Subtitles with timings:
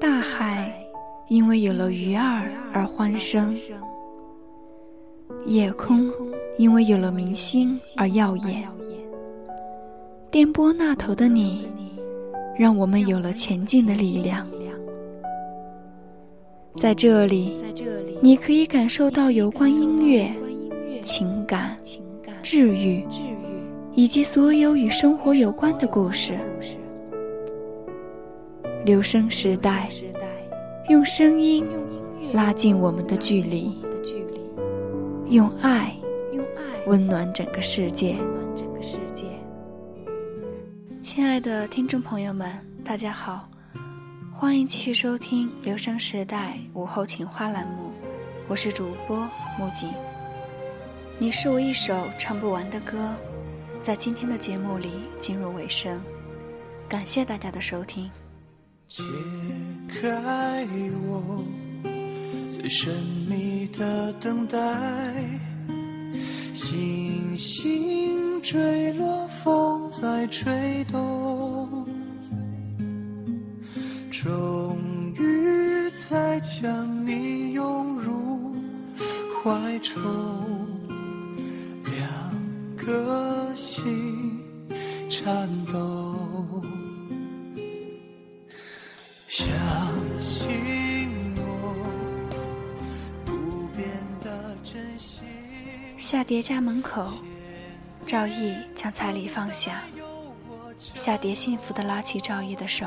[0.00, 0.72] 大海
[1.28, 3.56] 因为有了鱼儿而欢声，
[5.46, 6.10] 夜空
[6.58, 8.68] 因为有了明星而耀眼。
[10.30, 11.68] 电波那头的你，
[12.58, 14.46] 让我们有了前进的力量。
[16.76, 17.62] 在这里，
[18.22, 20.30] 你可以感受到有关音乐、
[21.04, 21.76] 情感、
[22.42, 23.06] 治愈，
[23.94, 26.38] 以及所有与生活有关的故事。
[28.84, 29.88] 留声时代，
[30.88, 31.64] 用声音
[32.32, 33.80] 拉近我们的距离，
[35.26, 35.94] 用爱
[36.86, 38.16] 温暖整个世界。
[41.00, 42.50] 亲爱的听众朋友们，
[42.84, 43.48] 大家好。
[44.32, 47.92] 欢迎继续收听《留声时代午后情话》栏目，
[48.48, 49.16] 我是主播
[49.56, 49.90] 木槿。
[51.20, 53.14] 你是我一首唱不完的歌，
[53.80, 56.02] 在今天的节目里进入尾声，
[56.88, 58.10] 感谢大家的收听。
[58.94, 59.02] 解
[59.88, 60.66] 开
[61.06, 61.42] 我
[62.52, 62.92] 最神
[63.26, 64.58] 秘的等待，
[66.52, 71.88] 星星坠落，风在吹动。
[74.10, 74.76] 终
[75.18, 78.54] 于再将你拥入
[79.42, 80.02] 怀中，
[81.86, 84.38] 两颗心
[85.08, 86.11] 颤抖。
[96.12, 97.10] 夏蝶家门口，
[98.06, 99.82] 赵毅将彩礼放下，
[100.78, 102.84] 夏蝶幸福地拉起赵毅的手。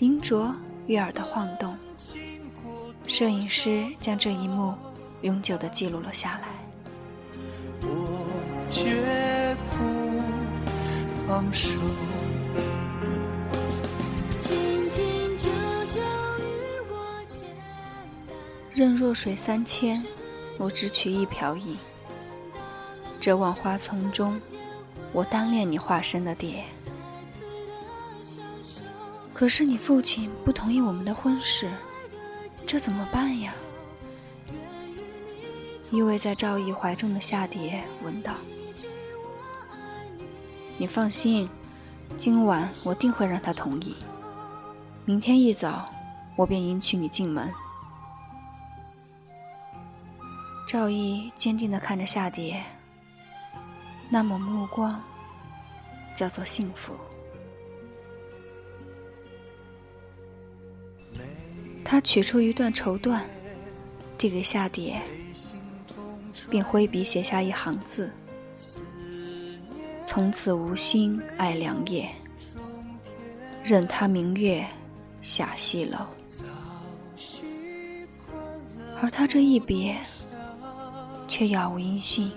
[0.00, 0.52] 银镯
[0.88, 1.78] 悦耳的晃动，
[3.06, 4.74] 摄影师将这一幕
[5.20, 6.48] 永久地记录了下来。
[7.82, 10.18] 我绝不
[11.28, 11.78] 放手。
[18.72, 20.04] 任弱水三千，
[20.58, 21.76] 我只取一瓢饮。
[23.20, 24.40] 这万花丛中，
[25.12, 26.64] 我单恋你化身的蝶。
[29.32, 31.68] 可是你父亲不同意我们的婚事，
[32.66, 33.52] 这怎么办呀？
[35.90, 38.34] 依偎在赵毅怀中的夏蝶问道
[40.78, 41.48] ：“你放心，
[42.16, 43.96] 今晚我定会让他同意。
[45.04, 45.88] 明天一早，
[46.36, 47.52] 我便迎娶你进门。”
[50.72, 52.58] 赵毅坚定地看着夏蝶，
[54.08, 54.98] 那抹目光
[56.14, 56.96] 叫做幸福。
[61.84, 63.20] 他取出一段绸缎，
[64.16, 64.98] 递给夏蝶，
[66.48, 68.10] 并挥笔写下一行字
[70.06, 72.08] ：“从此无心爱良夜，
[73.62, 74.66] 任他明月
[75.20, 75.98] 下西楼。”
[79.02, 79.98] 而他这一别，
[81.32, 82.30] 却杳无音讯。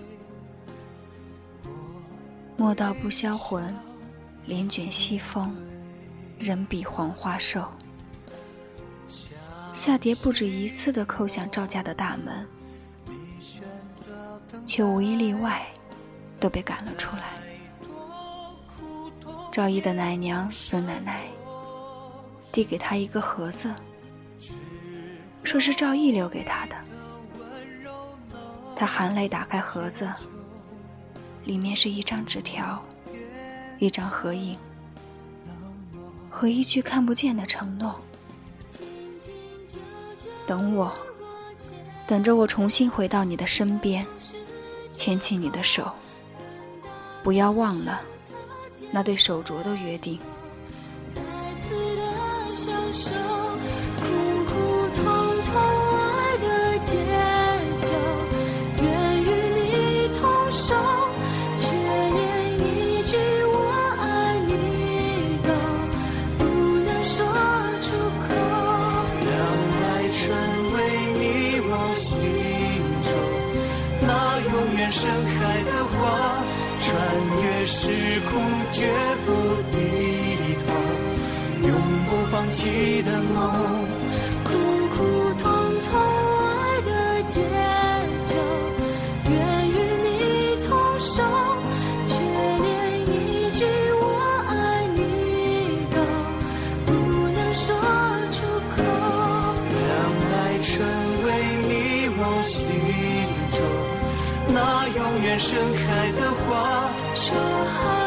[2.55, 3.75] 莫道不销魂，
[4.45, 5.53] 帘卷西风，
[6.39, 7.67] 人比黄花瘦。
[9.73, 12.47] 夏蝶不止一次的叩响赵家的大门，
[14.65, 15.67] 却无一例外
[16.39, 17.33] 都被赶了出来。
[19.51, 21.27] 赵毅的奶娘孙奶奶
[22.49, 23.69] 递给他一个盒子，
[25.43, 26.75] 说是赵毅留给他的。
[28.75, 30.07] 他含泪打开盒子，
[31.45, 32.83] 里面是一张纸条，
[33.79, 34.57] 一张合影
[36.29, 37.95] 和一句看不见的承诺。
[40.45, 40.91] 等我，
[42.05, 44.05] 等着我重新回到你的身边，
[44.91, 45.91] 牵起你的手。
[47.23, 48.01] 不要忘了
[48.91, 50.19] 那对手镯的约定。
[51.09, 51.21] 再
[51.61, 53.09] 次的相守
[78.35, 78.43] 空
[78.73, 78.91] 绝
[79.25, 79.31] 不
[79.71, 79.77] 低
[80.67, 80.67] 头，
[81.65, 81.71] 永
[82.05, 83.39] 不放弃的梦，
[84.43, 84.49] 苦
[84.89, 84.97] 苦
[85.41, 85.43] 痛
[85.85, 85.89] 痛
[86.43, 86.89] 爱的
[87.27, 87.39] 节
[88.25, 88.35] 奏，
[89.29, 89.33] 愿
[89.69, 89.71] 与
[90.03, 90.07] 你
[90.67, 91.23] 同守，
[92.07, 92.13] 却
[92.61, 92.67] 连
[93.07, 93.63] 一句
[94.01, 94.03] 我
[94.49, 94.99] 爱你
[95.95, 95.95] 都
[96.85, 96.91] 不
[97.31, 97.63] 能说
[98.33, 98.37] 出
[98.75, 98.77] 口。
[99.87, 99.89] 让
[100.33, 100.75] 爱成
[101.23, 101.27] 为
[101.69, 101.71] 你
[102.17, 102.53] 我心
[103.51, 103.57] 中。
[104.53, 104.57] 那
[104.89, 106.53] 永远盛开的花，
[107.13, 107.33] 说
[107.73, 108.04] 好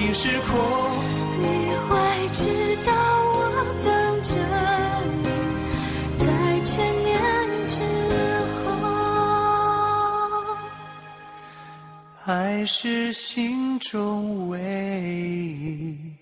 [0.00, 0.56] 尽时空。
[1.38, 1.44] 你
[1.86, 1.92] 会
[2.32, 2.42] 知
[2.86, 2.90] 道
[3.34, 3.38] 我
[3.84, 3.86] 等
[4.22, 4.32] 着
[5.20, 5.28] 你，
[6.24, 6.24] 在
[6.62, 7.12] 千年
[7.68, 7.76] 之
[8.64, 8.64] 后。
[12.24, 16.16] 爱是心中唯一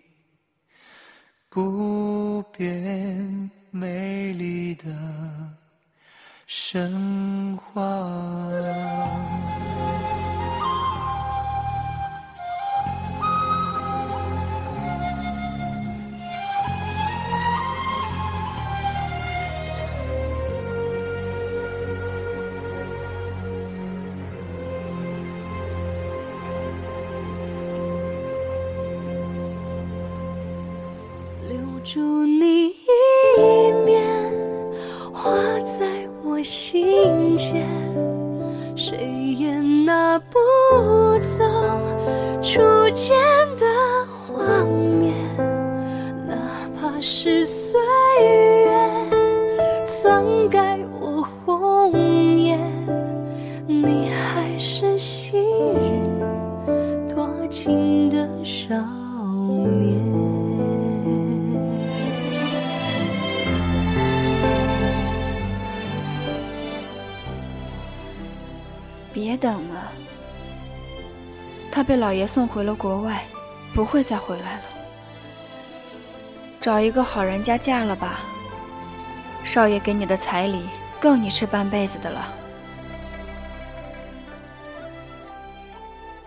[1.48, 4.86] 不变美丽的
[6.48, 7.80] 神话。
[31.84, 32.77] 住你。
[69.20, 69.92] 别等了，
[71.72, 73.24] 他被老爷送回了国外，
[73.74, 74.62] 不会再回来了。
[76.60, 78.20] 找一个好人家嫁了吧，
[79.42, 80.62] 少爷给你的彩礼
[81.00, 82.32] 够你吃半辈子的了。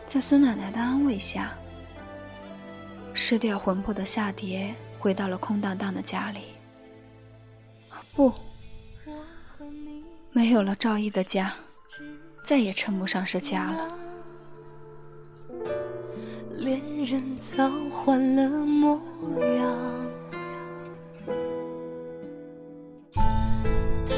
[0.05, 1.53] 在孙奶奶的安慰下，
[3.13, 6.41] 失掉魂魄的夏蝶回到了空荡荡的家里。
[8.13, 8.33] 不，
[10.33, 11.53] 没有了赵毅的家。
[12.51, 13.87] 再也称不上是家了。
[16.49, 18.99] 恋人早换了模
[19.55, 19.73] 样，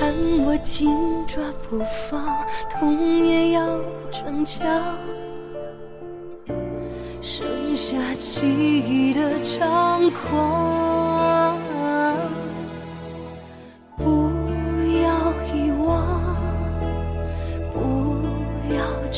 [0.02, 0.12] 但
[0.44, 0.90] 我紧
[1.28, 3.80] 抓不放，痛也要
[4.12, 4.68] 逞强。
[7.22, 10.93] 剩下记忆的猖狂，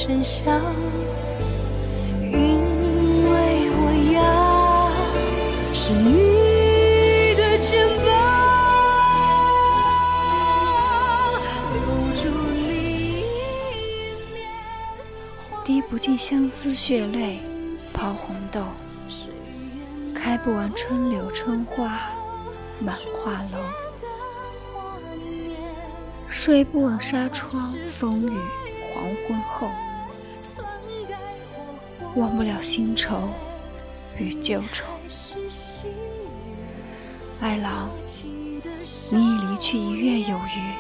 [0.08, 0.62] 真相，
[2.22, 4.94] 因为我要
[5.74, 7.58] 是你的，
[15.64, 17.40] 滴不尽相思血泪，
[17.92, 18.62] 抛红豆，
[20.14, 22.12] 开不完春柳春花，
[22.80, 23.58] 满画楼。
[26.30, 28.38] 睡不稳纱窗，风雨
[28.94, 29.72] 黄昏后，
[32.16, 33.30] 忘不了新愁
[34.18, 34.86] 与旧愁。
[37.42, 37.90] 爱郎，
[39.12, 40.74] 你已离去一月有余，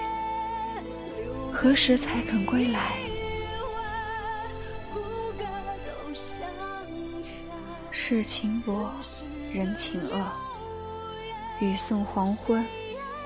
[1.52, 2.94] 何时才肯归来？
[7.92, 8.90] 世情薄，
[9.52, 10.26] 人情恶，
[11.60, 12.66] 雨送黄昏，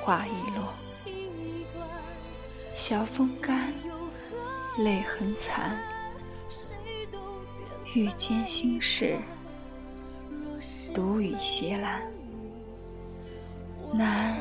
[0.01, 0.73] 花易落。
[2.73, 3.71] 晓风干，
[4.79, 5.77] 泪痕残。
[7.95, 9.17] 欲笺心事，
[10.93, 11.99] 独语斜阑。
[13.91, 14.37] 难，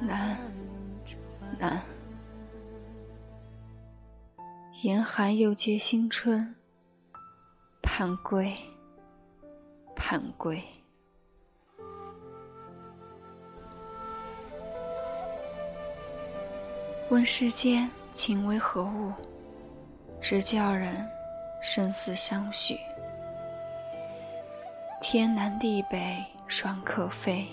[0.00, 0.38] 难，
[1.58, 1.82] 难。
[4.82, 6.54] 严寒又接新春，
[7.82, 8.56] 盼归，
[9.94, 10.62] 盼归。
[17.10, 19.12] 问世间情为何物，
[20.20, 21.06] 直教人
[21.60, 22.78] 生死相许。
[25.00, 27.46] 天南地北双客飞，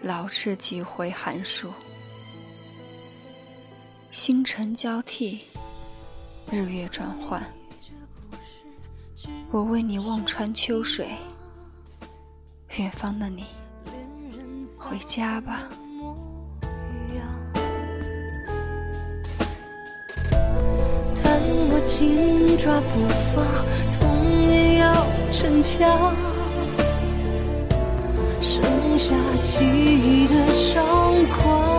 [0.00, 1.72] 老翅几回寒暑。
[4.10, 5.44] 星辰交替，
[6.50, 7.42] 日月转换，
[9.50, 11.08] 我为你望穿秋水。
[12.76, 13.44] 远方的你，
[14.78, 15.68] 回家吧。
[21.70, 22.94] 我紧抓不
[23.32, 23.44] 放，
[23.98, 24.00] 痛
[24.48, 24.84] 也要
[25.30, 26.14] 逞强。
[28.40, 28.62] 剩
[28.98, 31.71] 下记忆的猖狂，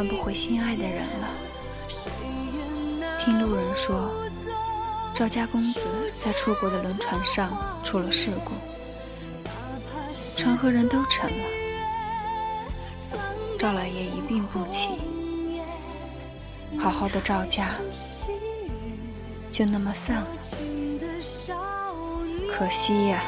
[0.00, 1.28] 换不回心爱的人了。
[3.18, 4.10] 听路人说，
[5.14, 7.50] 赵家公子在出国的轮船上
[7.84, 8.52] 出了事故，
[10.38, 11.44] 船和人都沉了，
[13.58, 14.92] 赵老爷一病不起，
[16.78, 17.68] 好好的赵家
[19.50, 20.26] 就那么散了，
[22.56, 23.22] 可惜呀。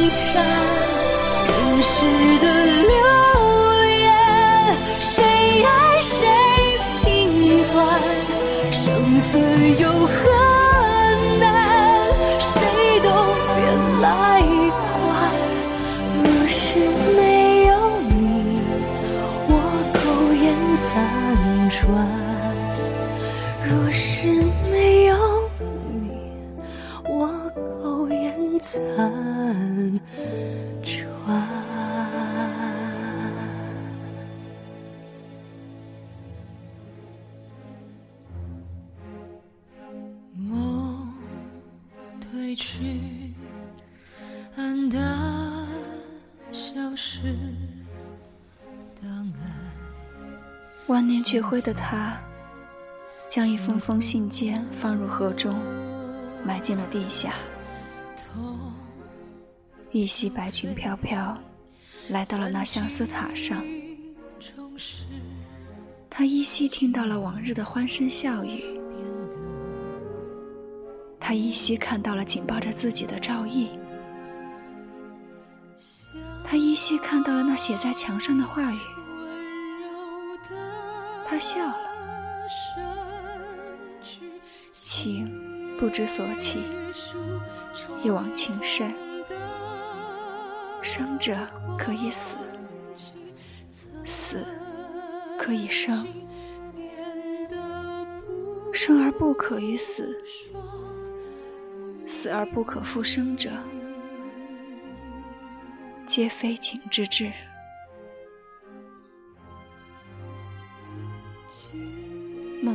[0.00, 1.94] 人世
[2.38, 2.46] 的
[2.86, 2.92] 流
[3.98, 4.06] 言，
[5.00, 5.14] 谁
[5.64, 5.68] 爱
[6.00, 6.16] 谁
[7.04, 7.06] 评
[7.66, 7.76] 断，
[8.70, 9.38] 生死
[9.80, 9.97] 有
[50.98, 52.18] 万念俱灰的他，
[53.28, 55.54] 将一封封信笺放入河中，
[56.44, 57.34] 埋进了地下。
[59.92, 61.38] 一袭白裙飘飘，
[62.08, 63.62] 来到了那相思塔上。
[66.10, 68.64] 他依稀听到了往日的欢声笑语，
[71.20, 73.68] 他依稀看到了紧抱着自己的赵毅，
[76.42, 78.78] 他依稀看到了那写在墙上的话语。
[81.28, 81.76] 他笑了，
[84.72, 86.62] 情不知所起，
[88.02, 88.94] 一往情深。
[90.80, 91.36] 生者
[91.76, 92.36] 可以死，
[94.06, 94.46] 死
[95.36, 96.06] 可以生，
[98.72, 100.24] 生而不可与死，
[102.06, 103.50] 死而不可复生者，
[106.06, 107.30] 皆非情之至。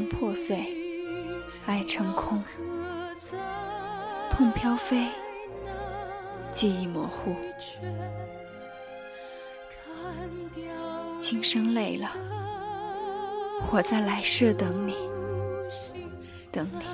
[0.08, 0.66] 破碎，
[1.66, 2.44] 爱成空，
[4.32, 5.08] 痛飘飞，
[6.52, 7.36] 记忆模糊。
[11.20, 12.12] 今生累了，
[13.72, 14.96] 我在来世等你，
[16.52, 16.86] 等你。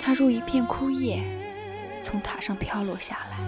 [0.00, 1.22] 他如一片枯叶，
[2.02, 3.38] 从塔上飘落下来。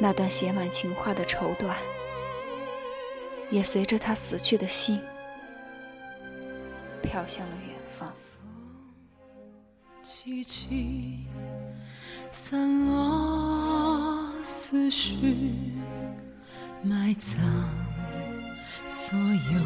[0.00, 1.74] 那段写满情话的绸缎。
[3.50, 5.00] 也随着他死去的心，
[7.02, 8.12] 飘向了远方。
[10.02, 11.24] 凄凄，
[12.30, 15.54] 散落思绪，
[16.82, 17.34] 埋葬
[18.86, 19.60] 所有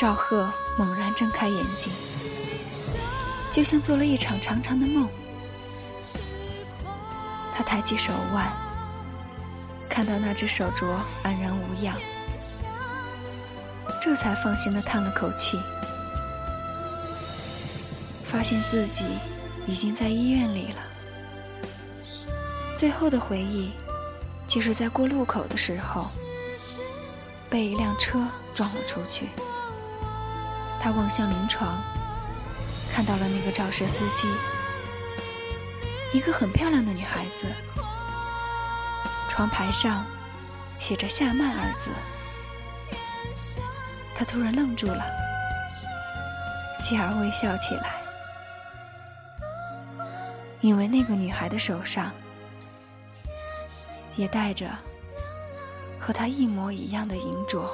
[0.00, 1.92] 赵贺猛然睁开眼睛，
[3.52, 5.06] 就像做了一场长长的梦。
[7.54, 8.50] 他抬起手腕，
[9.90, 10.86] 看到那只手镯
[11.22, 11.94] 安然无恙，
[14.00, 15.60] 这才放心的叹了口气，
[18.24, 19.04] 发现自己
[19.66, 20.80] 已经在医院里了。
[22.74, 23.72] 最后的回忆，
[24.48, 26.10] 就是在过路口的时候，
[27.50, 29.28] 被一辆车撞了出去。
[30.82, 31.78] 他望向临床，
[32.90, 34.26] 看到了那个肇事司机，
[36.12, 37.46] 一个很漂亮的女孩子。
[39.28, 40.06] 床牌上
[40.78, 41.90] 写着“夏曼”二字。
[44.14, 45.04] 他突然愣住了，
[46.80, 48.00] 继而微笑起来，
[50.60, 52.10] 因为那个女孩的手上
[54.16, 54.66] 也戴着
[55.98, 57.66] 和他一模一样的银镯。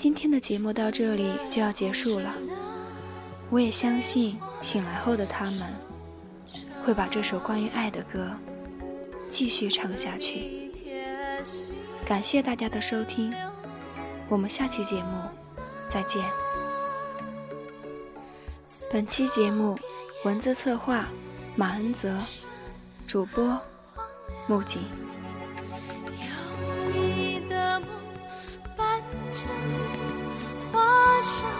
[0.00, 2.32] 今天的节目到这里就要结束了，
[3.50, 5.70] 我也相信醒来后的他们
[6.82, 8.34] 会把这首关于爱的歌
[9.28, 10.72] 继续唱下去。
[12.06, 13.30] 感谢大家的收听，
[14.30, 15.20] 我们下期节目
[15.86, 16.24] 再见。
[18.90, 19.76] 本期节目
[20.24, 21.08] 文字策划
[21.54, 22.16] 马恩泽，
[23.06, 23.60] 主播
[24.46, 24.80] 木槿。
[31.20, 31.50] 有你的梦伴着。
[31.50, 31.59] 花香。